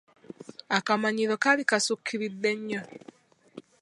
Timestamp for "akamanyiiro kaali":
0.77-1.63